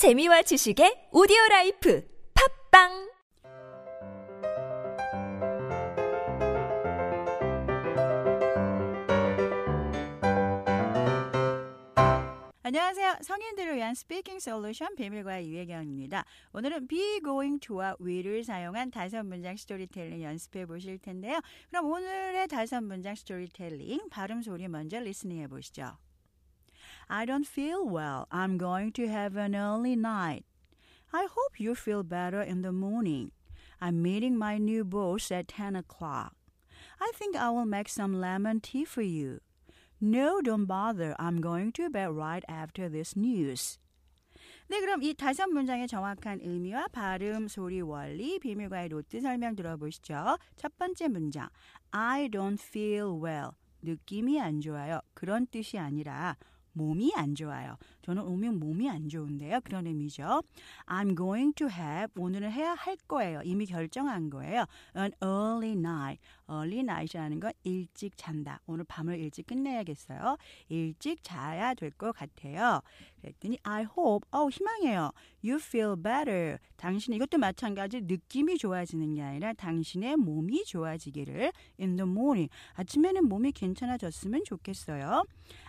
재미와 0.00 0.40
지식의 0.40 1.12
오디오 1.12 1.36
life 1.50 2.02
팟빵 2.32 3.12
안녕하세요. 12.62 13.16
성인들을 13.20 13.76
위한 13.76 13.94
speaking 13.94 14.40
솔루션 14.40 14.96
비밀과외 14.96 15.46
유혜경입니다. 15.50 16.24
오늘은 16.54 16.88
be 16.88 17.20
going 17.22 17.60
to와 17.60 17.94
will을 18.00 18.42
사용한 18.42 18.92
다섯 18.92 19.22
문장 19.22 19.54
스토리텔링 19.54 20.22
연습해 20.22 20.64
보실 20.64 20.96
텐데요. 20.96 21.40
그럼 21.68 21.92
오늘의 21.92 22.48
다섯 22.48 22.80
문장 22.80 23.14
스토리텔링 23.14 24.08
발음 24.08 24.40
소리 24.40 24.66
먼저 24.66 24.98
listening 24.98 25.42
해 25.42 25.46
보시죠. 25.46 25.98
I 27.09 27.25
don't 27.25 27.47
feel 27.47 27.87
well. 27.87 28.27
I'm 28.31 28.57
going 28.57 28.91
to 28.93 29.07
have 29.07 29.35
an 29.35 29.55
early 29.55 29.95
night. 29.95 30.45
I 31.13 31.27
hope 31.29 31.59
you 31.59 31.75
feel 31.75 32.03
better 32.03 32.41
in 32.41 32.61
the 32.61 32.71
morning. 32.71 33.31
I'm 33.79 34.01
meeting 34.01 34.37
my 34.37 34.57
new 34.57 34.83
boss 34.83 35.31
at 35.31 35.47
10 35.47 35.75
o'clock. 35.75 36.33
I 36.99 37.11
think 37.15 37.35
I 37.35 37.49
will 37.49 37.65
make 37.65 37.89
some 37.89 38.19
lemon 38.19 38.59
tea 38.61 38.85
for 38.85 39.01
you. 39.01 39.39
No, 40.01 40.41
don't 40.41 40.65
bother. 40.65 41.15
I'm 41.19 41.41
going 41.41 41.71
to 41.73 41.89
bed 41.89 42.11
right 42.11 42.43
after 42.47 42.89
this 42.89 43.15
news. 43.15 43.79
네, 44.67 44.79
그럼 44.79 45.03
이 45.03 45.13
다섯 45.13 45.47
문장의 45.47 45.87
정확한 45.87 46.39
의미와 46.41 46.87
발음, 46.87 47.47
소리, 47.47 47.81
원리, 47.81 48.39
비밀과의 48.39 48.89
노트 48.89 49.21
설명 49.21 49.55
들어보시죠. 49.55 50.37
첫 50.55 50.75
번째 50.77 51.07
문장. 51.07 51.49
I 51.91 52.27
don't 52.29 52.59
feel 52.59 53.11
well. 53.21 53.51
느낌이 53.83 54.41
안 54.41 54.61
좋아요. 54.61 55.01
그런 55.13 55.45
뜻이 55.47 55.77
아니라 55.77 56.35
몸이 56.72 57.12
안 57.16 57.34
좋아요. 57.34 57.76
저는 58.02 58.22
오면 58.22 58.58
몸이 58.58 58.88
안 58.88 59.08
좋은데요. 59.08 59.60
그런 59.62 59.86
의미죠. 59.86 60.42
I'm 60.86 61.16
going 61.16 61.54
to 61.56 61.68
have 61.68 62.10
오늘은 62.16 62.50
해야 62.50 62.74
할 62.74 62.96
거예요. 63.08 63.42
이미 63.44 63.66
결정한 63.66 64.30
거예요. 64.30 64.64
An 64.96 65.12
early 65.22 65.72
night. 65.72 66.20
early 66.50 66.80
night이라는 66.80 67.40
건 67.40 67.52
일찍 67.62 68.16
잔다. 68.16 68.60
오늘 68.66 68.84
밤을 68.84 69.18
일찍 69.18 69.46
끝내야겠어요. 69.46 70.36
일찍 70.68 71.22
자야 71.22 71.74
될 71.74 71.90
것 71.90 72.12
같아요. 72.12 72.80
그랬더니 73.20 73.58
I 73.62 73.82
hope, 73.82 74.26
어 74.30 74.48
희망해요. 74.48 75.10
You 75.44 75.56
feel 75.56 75.94
better. 75.96 76.58
당신 76.76 77.12
이것도 77.14 77.36
마찬가지 77.38 78.00
느낌이 78.00 78.56
좋아지는 78.56 79.14
게 79.14 79.22
아니라 79.22 79.52
당신의 79.52 80.16
몸이 80.16 80.64
좋아지기를 80.64 81.52
in 81.78 81.96
the 81.96 82.08
morning. 82.10 82.48
아침에는 82.74 83.28
몸이 83.28 83.52
괜찮아졌으면 83.52 84.44
좋겠어요. 84.44 85.24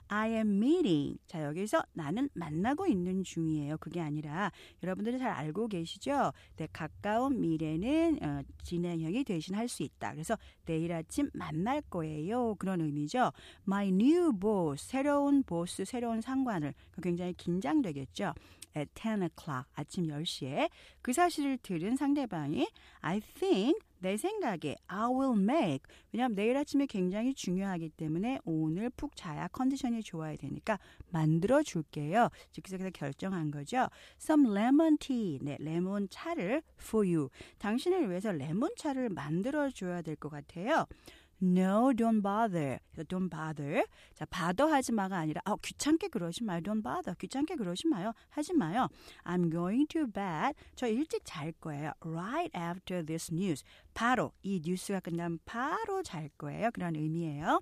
I 0.07 0.31
am 0.31 0.57
meeting. 0.57 1.17
자, 1.27 1.43
여기서 1.43 1.83
나는 1.93 2.20
만나고 2.33 2.87
있는 2.87 3.23
중이에요. 3.23 3.77
그게 3.77 4.01
아니라 4.01 4.51
여러분들이 4.83 5.19
잘 5.19 5.29
알고 5.29 5.67
계시죠? 5.67 6.31
네, 6.57 6.67
가까운 6.71 7.41
미래는 7.41 8.19
어, 8.23 8.41
진행형이 8.63 9.23
대신할 9.23 9.67
수 9.67 9.83
있다. 9.83 10.11
그래서 10.13 10.37
내일 10.65 10.93
아침 10.93 11.29
만날 11.33 11.81
거예요. 11.81 12.55
그런 12.55 12.81
의미죠. 12.81 13.31
My 13.67 13.87
new 13.89 14.33
boss. 14.33 14.87
새로운 14.87 15.43
보스, 15.43 15.85
새로운 15.85 16.21
상관을 16.21 16.73
굉장히 17.01 17.33
긴장되겠죠. 17.33 18.33
at 18.75 18.89
10 18.95 19.21
o'clock 19.23 19.65
아침 19.75 20.07
10시에 20.07 20.69
그 21.01 21.13
사실을 21.13 21.57
들은 21.57 21.95
상대방이 21.95 22.69
I 23.01 23.19
think 23.19 23.79
내 24.01 24.17
생각에 24.17 24.75
I 24.87 25.05
will 25.07 25.39
make 25.39 25.83
왜냐하면 26.11 26.35
내일 26.35 26.57
아침에 26.57 26.85
굉장히 26.87 27.33
중요하기 27.33 27.89
때문에 27.91 28.39
오늘 28.43 28.89
푹 28.89 29.15
자야 29.15 29.47
컨디션이 29.49 30.03
좋아야 30.03 30.35
되니까 30.35 30.79
만들어 31.09 31.63
줄게요. 31.63 32.29
그래서 32.63 32.89
결정한 32.89 33.51
거죠. 33.51 33.87
Some 34.19 34.49
lemon 34.51 34.97
tea, 34.97 35.39
네, 35.41 35.57
레몬 35.59 36.07
차를 36.09 36.61
for 36.79 37.07
you. 37.07 37.29
당신을 37.59 38.09
위해서 38.09 38.31
레몬 38.31 38.71
차를 38.75 39.09
만들어 39.09 39.69
줘야 39.69 40.01
될 40.01 40.15
것 40.15 40.29
같아요. 40.29 40.85
No, 41.41 41.91
don't 41.91 42.21
bother. 42.21 42.79
Don't 43.09 43.29
bother. 43.29 43.83
자, 44.13 44.25
bother 44.25 44.71
하지 44.71 44.91
마가 44.91 45.17
아니라, 45.17 45.41
아, 45.45 45.55
귀찮게 45.59 46.09
그러지 46.09 46.43
마요. 46.43 46.61
Don't 46.61 46.83
bother. 46.83 47.15
귀찮게 47.17 47.55
그러지 47.55 47.87
마요. 47.87 48.13
하지 48.29 48.53
마요. 48.53 48.87
I'm 49.23 49.51
going 49.51 49.87
to 49.87 50.05
bed. 50.05 50.53
저 50.75 50.87
일찍 50.87 51.21
잘 51.25 51.51
거예요. 51.53 51.93
Right 52.01 52.55
after 52.55 53.03
this 53.03 53.33
news. 53.33 53.63
바로 53.95 54.31
이 54.43 54.61
뉴스가 54.63 54.99
끝나면 54.99 55.39
바로 55.45 56.03
잘 56.03 56.29
거예요. 56.37 56.69
그런 56.71 56.95
의미예요. 56.95 57.59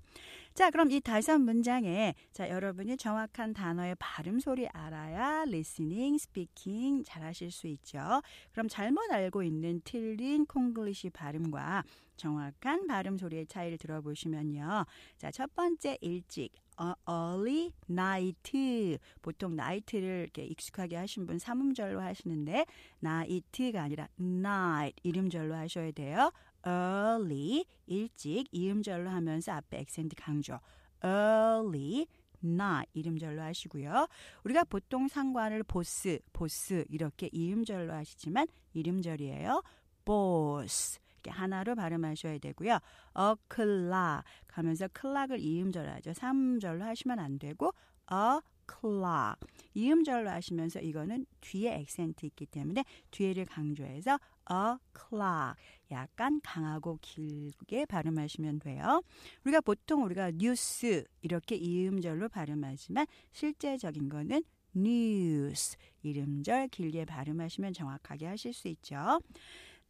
자, 0.54 0.70
그럼 0.70 0.90
이 0.90 1.00
다섯 1.00 1.38
문장에 1.38 2.14
자, 2.32 2.48
여러분이 2.50 2.96
정확한 2.96 3.54
단어의 3.54 3.94
발음 3.98 4.40
소리 4.40 4.68
알아야 4.68 5.44
listening, 5.44 6.18
speaking 6.18 7.04
잘 7.04 7.22
하실 7.22 7.50
수 7.50 7.66
있죠. 7.68 8.20
그럼 8.52 8.68
잘못 8.68 9.10
알고 9.10 9.42
있는 9.42 9.80
틀린 9.84 10.44
콩글리시 10.46 11.10
발음과 11.10 11.84
정확한 12.16 12.86
발음 12.86 13.16
소리의 13.16 13.46
차이를 13.46 13.78
들어보시면요. 13.78 14.84
자, 15.16 15.30
첫 15.30 15.54
번째 15.54 15.96
일찍 16.00 16.50
어, 16.76 16.94
early 17.08 17.72
night 17.90 18.98
보통 19.22 19.52
night를 19.52 20.22
이렇게 20.22 20.44
익숙하게 20.44 20.96
하신 20.96 21.26
분 21.26 21.38
삼음절로 21.38 22.00
하시는데 22.00 22.66
night가 23.02 23.82
아니라 23.82 24.08
night 24.18 25.00
이름절로 25.02 25.54
하셔야 25.54 25.90
돼요. 25.92 26.32
Early 26.66 27.64
일찍 27.86 28.46
이음절로 28.52 29.10
하면서 29.10 29.52
앞에 29.52 29.78
액센트 29.78 30.16
강조. 30.16 30.58
early 31.04 32.06
나 32.40 32.82
이름절로 32.94 33.42
하시고요. 33.42 34.08
우리가 34.44 34.64
보통 34.64 35.08
상관을 35.08 35.62
보스, 35.62 36.18
보스 36.32 36.84
이렇게 36.88 37.28
이음절로 37.32 37.92
하시지만 37.92 38.46
이름절이에요. 38.72 39.62
boss 40.04 40.98
이렇게 41.14 41.30
하나로 41.30 41.74
발음하셔야 41.74 42.38
되고요. 42.38 42.78
clock 43.54 44.22
하면서 44.48 44.88
clock을 44.98 45.38
이음절로 45.38 45.90
하죠. 45.90 46.12
3절로 46.12 46.80
하시면 46.80 47.18
안 47.18 47.38
되고 47.38 47.72
a 48.10 48.40
clock 48.80 49.46
이음절로 49.74 50.30
하시면서 50.30 50.80
이거는 50.80 51.26
뒤에 51.40 51.74
액센트 51.74 52.24
있기 52.26 52.46
때문에 52.46 52.84
뒤에를 53.10 53.44
강조해서 53.44 54.18
a 54.50 54.76
clock 54.94 55.56
약간 55.90 56.40
강하고 56.42 56.98
길게 57.00 57.86
발음하시면 57.86 58.60
돼요. 58.60 59.02
우리가 59.44 59.60
보통 59.60 60.04
우리가 60.04 60.32
뉴스 60.32 61.04
이렇게 61.22 61.56
이음절로 61.56 62.28
발음하지만 62.28 63.06
실제적인 63.32 64.08
거는 64.08 64.42
news 64.76 65.76
이름절 66.02 66.68
길게 66.68 67.04
발음하시면 67.04 67.72
정확하게 67.72 68.26
하실 68.26 68.52
수 68.52 68.68
있죠. 68.68 69.20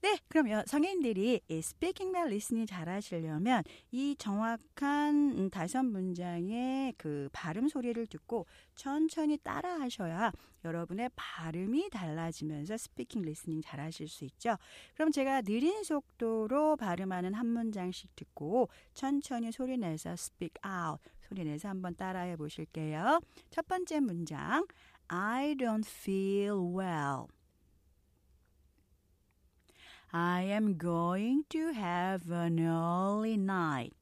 네, 0.03 0.19
그러면 0.29 0.65
성인들이 0.67 1.43
speaking과 1.63 2.25
listening 2.27 2.65
잘 2.65 2.89
하시려면 2.89 3.63
이 3.91 4.17
정확한 4.17 5.39
음, 5.39 5.51
다섯 5.51 5.83
문장의 5.83 6.95
그 6.97 7.29
발음 7.33 7.69
소리를 7.69 8.07
듣고 8.07 8.47
천천히 8.75 9.37
따라 9.37 9.79
하셔야 9.79 10.33
여러분의 10.65 11.11
발음이 11.17 11.91
달라지면서 11.91 12.79
speaking 12.79 13.23
listening 13.23 13.61
잘 13.61 13.79
하실 13.79 14.09
수 14.09 14.25
있죠. 14.25 14.57
그럼 14.95 15.13
제가 15.13 15.43
느린 15.43 15.85
속도로 15.85 16.77
발음하는 16.77 17.35
한 17.35 17.47
문장씩 17.47 18.17
듣고 18.17 18.71
천천히 18.95 19.53
소리 19.53 19.77
내서 19.77 20.13
speak 20.13 20.55
out 20.65 21.03
소리 21.29 21.45
내서 21.45 21.69
한번 21.69 21.95
따라해 21.95 22.37
보실게요. 22.37 23.21
첫 23.51 23.69
번째 23.69 24.01
문장 24.01 24.67
I 25.09 25.55
don't 25.57 25.87
feel 25.87 26.57
well. 26.75 27.27
I 30.13 30.43
am 30.43 30.75
going 30.75 31.45
to 31.51 31.73
have 31.73 32.31
an 32.31 32.59
early 32.59 33.37
night. 33.37 33.95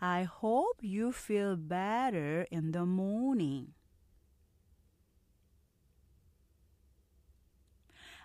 I 0.00 0.22
hope 0.22 0.76
you 0.80 1.10
feel 1.10 1.56
better 1.56 2.46
in 2.52 2.70
the 2.70 2.86
morning. 2.86 3.72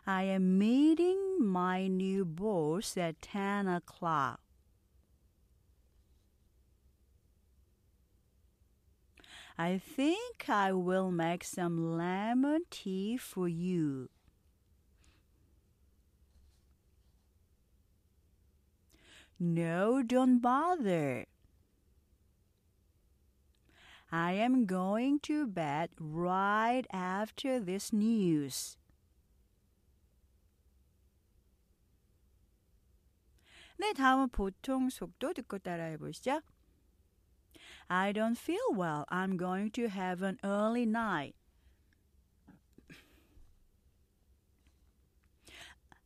I 0.06 0.24
am 0.24 0.60
meeting 0.60 1.38
my 1.40 1.88
new 1.88 2.26
boss 2.26 2.96
at 2.96 3.22
10 3.24 3.68
o'clock. 3.68 4.42
I 9.59 9.79
think 9.79 10.49
I 10.49 10.73
will 10.73 11.11
make 11.11 11.45
some 11.45 11.97
lemon 11.97 12.63
tea 12.71 13.17
for 13.17 13.49
you. 13.49 14.09
No, 19.39 20.03
don't 20.03 20.41
bother. 20.41 21.27
I 24.11 24.33
am 24.33 24.67
going 24.67 25.21
to 25.21 25.47
bed 25.47 25.91
right 25.99 26.87
after 26.93 27.61
this 27.61 27.93
news. 27.93 28.79
네, 33.79 33.93
다음은 33.93 34.31
보통 34.31 34.89
속도 34.89 35.35
듣고 35.35 35.59
따라해 35.59 35.99
보시죠. 35.99 36.41
I 37.91 38.13
don't 38.13 38.37
feel 38.37 38.75
well. 38.75 39.05
I'm 39.09 39.37
going 39.37 39.71
to 39.73 39.89
have 39.89 40.23
an 40.23 40.39
early 40.43 40.87
night. 40.87 41.35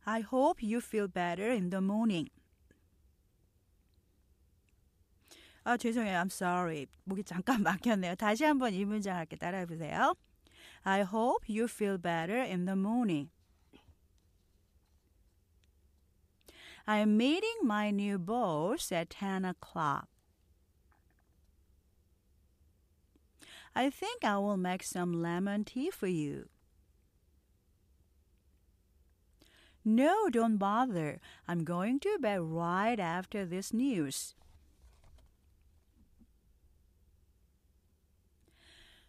I 0.05 0.21
hope 0.21 0.63
you 0.63 0.81
feel 0.81 1.07
better 1.07 1.51
in 1.51 1.69
the 1.69 1.81
morning. 1.81 2.29
아, 5.63 5.77
죄송해요. 5.77 6.19
I'm 6.19 6.31
sorry. 6.31 6.87
목이 7.05 7.23
잠깐 7.23 7.61
막혔네요. 7.61 8.15
다시 8.15 8.43
한번 8.43 8.73
이 8.73 8.83
문장 8.83 9.15
할게 9.15 9.35
따라해 9.35 9.65
보세요. 9.67 10.15
I 10.83 11.01
hope 11.01 11.47
you 11.47 11.65
feel 11.67 11.99
better 11.99 12.41
in 12.41 12.65
the 12.65 12.75
morning. 12.75 13.29
I 16.87 16.97
am 16.97 17.15
meeting 17.15 17.59
my 17.63 17.91
new 17.91 18.17
boss 18.17 18.91
at 18.91 19.11
10 19.11 19.45
o'clock. 19.45 20.07
I 23.76 23.90
think 23.90 24.24
I 24.24 24.38
will 24.38 24.56
make 24.56 24.82
some 24.82 25.12
lemon 25.12 25.62
tea 25.64 25.90
for 25.90 26.06
you. 26.06 26.48
No, 29.84 30.30
don't 30.30 30.56
bother. 30.56 31.20
I'm 31.46 31.62
going 31.62 32.00
to 32.00 32.18
bed 32.18 32.40
right 32.40 32.98
after 32.98 33.44
this 33.44 33.74
news. 33.74 34.34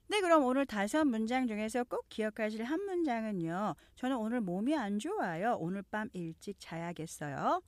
네, 0.09 0.19
그럼 0.21 0.43
오늘 0.43 0.65
다섯 0.65 1.05
문장 1.05 1.47
중에서 1.47 1.85
꼭 1.85 2.09
기억하실 2.09 2.65
한 2.65 2.85
문장은요. 2.85 3.75
저는 3.95 4.17
오늘 4.17 4.41
몸이 4.41 4.75
안 4.75 4.99
좋아요. 4.99 5.55
오늘 5.59 5.81
밤 5.81 6.09
일찍 6.11 6.57
자야겠어요. 6.59 7.61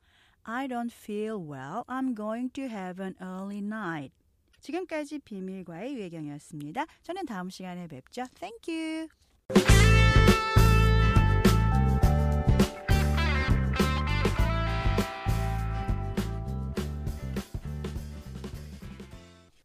I 0.43 0.67
don't 0.67 0.91
feel 0.91 1.37
well. 1.39 1.85
I'm 1.87 2.13
going 2.13 2.51
to 2.55 2.67
have 2.67 2.99
an 2.99 3.15
early 3.21 3.59
night. 3.59 4.18
지금까지 4.59 5.19
비밀과의 5.19 5.95
유혜경이었습니다. 5.95 6.85
저는 7.03 7.25
다음 7.25 7.49
시간에 7.49 7.87
뵙죠. 7.87 8.23
Thank 8.39 8.73
you. 8.73 9.07